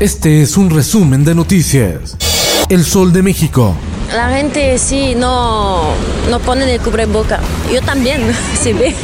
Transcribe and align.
Este 0.00 0.42
es 0.42 0.56
un 0.56 0.70
resumen 0.70 1.24
de 1.24 1.34
noticias. 1.34 2.16
El 2.68 2.84
Sol 2.84 3.12
de 3.12 3.24
México. 3.24 3.74
La 4.14 4.28
gente 4.30 4.78
sí 4.78 5.16
no, 5.16 5.90
no 6.30 6.38
pone 6.38 6.72
el 6.72 6.80
cubreboca. 6.80 7.40
Yo 7.72 7.82
también, 7.82 8.20
se 8.62 8.74
ve. 8.74 8.94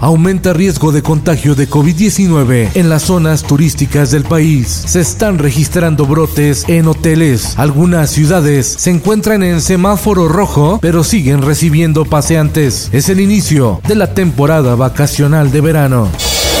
Aumenta 0.00 0.54
riesgo 0.54 0.92
de 0.92 1.02
contagio 1.02 1.54
de 1.54 1.68
COVID-19 1.68 2.70
en 2.72 2.88
las 2.88 3.02
zonas 3.02 3.42
turísticas 3.42 4.10
del 4.12 4.24
país. 4.24 4.66
Se 4.86 5.02
están 5.02 5.38
registrando 5.38 6.06
brotes 6.06 6.64
en 6.68 6.88
hoteles. 6.88 7.58
Algunas 7.58 8.08
ciudades 8.08 8.66
se 8.66 8.88
encuentran 8.88 9.42
en 9.42 9.60
semáforo 9.60 10.26
rojo, 10.26 10.78
pero 10.80 11.04
siguen 11.04 11.42
recibiendo 11.42 12.06
paseantes. 12.06 12.88
Es 12.92 13.10
el 13.10 13.20
inicio 13.20 13.82
de 13.86 13.94
la 13.94 14.14
temporada 14.14 14.74
vacacional 14.74 15.52
de 15.52 15.60
verano. 15.60 16.08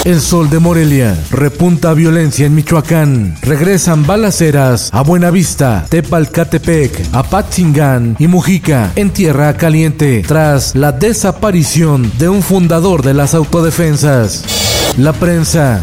El 0.04 0.22
sol 0.22 0.48
de 0.48 0.58
Morelia. 0.58 1.14
Repunta 1.30 1.92
violencia 1.92 2.46
en 2.46 2.54
Michoacán. 2.54 3.36
Regresan 3.42 4.06
balaceras 4.06 4.88
a 4.94 5.02
Buenavista, 5.02 5.84
Tepalcatepec, 5.90 7.08
Apatzingán 7.12 8.16
y 8.18 8.26
Mujica 8.26 8.92
en 8.96 9.10
tierra 9.10 9.54
caliente 9.58 10.24
tras 10.26 10.74
la 10.74 10.92
desaparición 10.92 12.10
de 12.18 12.30
un 12.30 12.42
fundador 12.42 13.02
de 13.02 13.12
las 13.12 13.34
autodefensas. 13.34 14.94
La 14.96 15.12
prensa. 15.12 15.82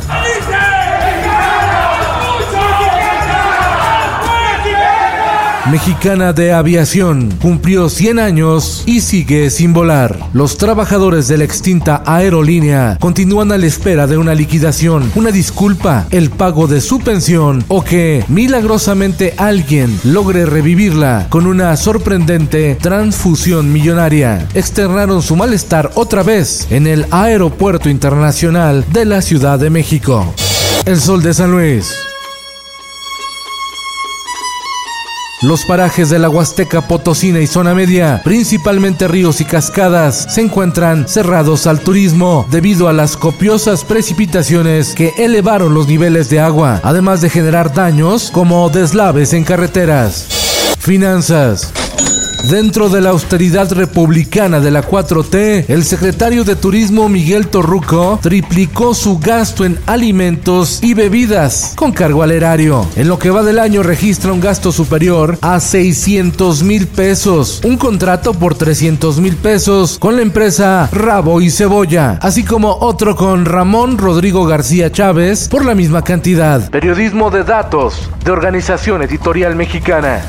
Mexicana 5.72 6.32
de 6.32 6.54
Aviación 6.54 7.30
cumplió 7.42 7.90
100 7.90 8.20
años 8.20 8.84
y 8.86 9.02
sigue 9.02 9.50
sin 9.50 9.74
volar. 9.74 10.18
Los 10.32 10.58
trabajadores 10.58 11.28
de 11.28 11.38
la 11.38 11.44
extinta 11.44 12.04
aerolínea 12.06 12.98
continúan 13.02 13.52
a 13.52 13.58
la 13.58 13.66
espera 13.66 14.08
de 14.08 14.18
una 14.18 14.34
liquidación, 14.34 15.12
una 15.16 15.30
disculpa, 15.32 16.08
el 16.12 16.30
pago 16.30 16.68
de 16.68 16.80
su 16.80 17.00
pensión 17.00 17.66
o 17.68 17.84
que 17.84 18.24
milagrosamente 18.30 19.34
alguien 19.36 20.00
logre 20.06 20.46
revivirla 20.46 21.28
con 21.30 21.46
una 21.46 21.76
sorprendente 21.76 22.76
transfusión 22.76 23.74
millonaria. 23.74 24.48
Externaron 24.54 25.22
su 25.22 25.36
malestar 25.36 25.92
otra 25.96 26.24
vez 26.24 26.68
en 26.70 26.88
el 26.88 27.06
Aeropuerto 27.12 27.90
Internacional 27.90 28.86
de 28.94 29.04
la 29.04 29.22
Ciudad 29.22 29.60
de 29.60 29.70
México. 29.70 30.34
El 30.86 31.02
Sol 31.02 31.22
de 31.22 31.34
San 31.34 31.52
Luis. 31.52 32.07
Los 35.44 35.66
parajes 35.66 36.10
de 36.10 36.18
la 36.18 36.30
Huasteca 36.30 36.88
Potosina 36.88 37.40
y 37.40 37.46
zona 37.46 37.76
media, 37.76 38.22
principalmente 38.24 39.08
ríos 39.08 39.40
y 39.40 39.46
cascadas, 39.46 40.34
se 40.34 40.42
encuentran 40.42 41.08
cerrados 41.08 41.68
al 41.68 41.82
turismo 41.82 42.48
debido 42.50 42.88
a 42.88 42.94
las 42.94 43.16
copiosas 43.16 43.84
precipitaciones 43.84 44.96
que 44.96 45.14
elevaron 45.20 45.76
los 45.76 45.88
niveles 45.88 46.32
de 46.32 46.40
agua, 46.40 46.82
además 46.84 47.22
de 47.22 47.30
generar 47.30 47.72
daños 47.72 48.32
como 48.32 48.68
deslaves 48.70 49.32
en 49.34 49.44
carreteras. 49.44 50.28
Finanzas. 50.80 51.72
Dentro 52.44 52.88
de 52.88 53.02
la 53.02 53.10
austeridad 53.10 53.72
republicana 53.74 54.60
de 54.60 54.72
la 54.72 54.82
4T, 54.82 55.66
el 55.68 55.84
secretario 55.84 56.44
de 56.44 56.56
Turismo 56.56 57.10
Miguel 57.10 57.48
Torruco 57.48 58.20
triplicó 58.22 58.94
su 58.94 59.20
gasto 59.20 59.66
en 59.66 59.78
alimentos 59.86 60.80
y 60.82 60.94
bebidas 60.94 61.74
con 61.76 61.92
cargo 61.92 62.24
al 62.24 62.32
erario. 62.32 62.88
En 62.96 63.10
lo 63.10 63.20
que 63.20 63.32
va 63.32 63.44
del 63.44 63.60
año 63.60 63.84
registra 63.84 64.32
un 64.32 64.40
gasto 64.40 64.72
superior 64.72 65.38
a 65.42 65.60
600 65.60 66.64
mil 66.64 66.88
pesos, 66.88 67.62
un 67.66 67.76
contrato 67.76 68.34
por 68.34 68.56
300 68.56 69.20
mil 69.20 69.36
pesos 69.36 69.98
con 70.00 70.16
la 70.16 70.22
empresa 70.22 70.90
Rabo 70.94 71.42
y 71.42 71.50
Cebolla, 71.50 72.20
así 72.22 72.44
como 72.44 72.78
otro 72.80 73.16
con 73.16 73.46
Ramón 73.46 73.98
Rodrigo 73.98 74.46
García 74.46 74.92
Chávez 74.92 75.50
por 75.50 75.66
la 75.66 75.76
misma 75.76 76.04
cantidad. 76.04 76.70
Periodismo 76.70 77.30
de 77.30 77.44
datos 77.44 78.10
de 78.24 78.32
Organización 78.32 79.02
Editorial 79.02 79.56
Mexicana. 79.56 80.22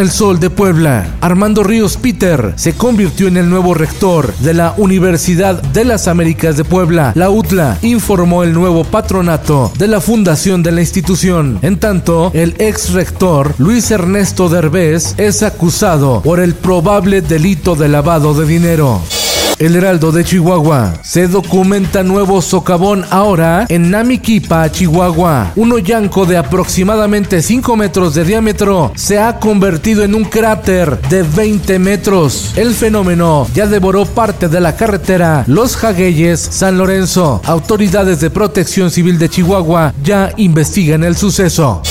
El 0.00 0.10
Sol 0.10 0.40
de 0.40 0.48
Puebla. 0.48 1.18
Armando 1.20 1.62
Ríos 1.62 1.98
Peter 1.98 2.54
se 2.56 2.72
convirtió 2.72 3.28
en 3.28 3.36
el 3.36 3.50
nuevo 3.50 3.74
rector 3.74 4.34
de 4.38 4.54
la 4.54 4.72
Universidad 4.78 5.62
de 5.62 5.84
las 5.84 6.08
Américas 6.08 6.56
de 6.56 6.64
Puebla. 6.64 7.12
La 7.14 7.28
UTLA 7.28 7.76
informó 7.82 8.42
el 8.42 8.54
nuevo 8.54 8.84
patronato 8.84 9.70
de 9.76 9.88
la 9.88 10.00
fundación 10.00 10.62
de 10.62 10.72
la 10.72 10.80
institución. 10.80 11.58
En 11.60 11.78
tanto, 11.78 12.30
el 12.32 12.54
ex 12.58 12.92
rector 12.92 13.54
Luis 13.58 13.90
Ernesto 13.90 14.48
Derbez 14.48 15.14
es 15.18 15.42
acusado 15.42 16.22
por 16.22 16.40
el 16.40 16.54
probable 16.54 17.20
delito 17.20 17.76
de 17.76 17.88
lavado 17.88 18.32
de 18.32 18.46
dinero. 18.46 19.02
El 19.60 19.76
Heraldo 19.76 20.10
de 20.10 20.24
Chihuahua. 20.24 20.94
Se 21.02 21.28
documenta 21.28 22.02
nuevo 22.02 22.40
socavón 22.40 23.04
ahora 23.10 23.66
en 23.68 23.90
Namiquipa, 23.90 24.72
Chihuahua. 24.72 25.52
Un 25.54 25.70
hoyanco 25.70 26.24
de 26.24 26.38
aproximadamente 26.38 27.42
5 27.42 27.76
metros 27.76 28.14
de 28.14 28.24
diámetro 28.24 28.90
se 28.94 29.18
ha 29.18 29.38
convertido 29.38 30.02
en 30.02 30.14
un 30.14 30.24
cráter 30.24 30.98
de 31.10 31.24
20 31.24 31.78
metros. 31.78 32.54
El 32.56 32.72
fenómeno 32.72 33.46
ya 33.52 33.66
devoró 33.66 34.06
parte 34.06 34.48
de 34.48 34.60
la 34.60 34.74
carretera 34.76 35.44
Los 35.46 35.76
Jagueyes 35.76 36.40
San 36.40 36.78
Lorenzo. 36.78 37.42
Autoridades 37.44 38.18
de 38.20 38.30
protección 38.30 38.90
civil 38.90 39.18
de 39.18 39.28
Chihuahua 39.28 39.92
ya 40.02 40.32
investigan 40.38 41.04
el 41.04 41.16
suceso. 41.16 41.82